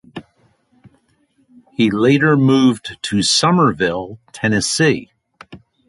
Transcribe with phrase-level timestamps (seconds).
[1.73, 5.11] He later moved to Somerville, Tennessee.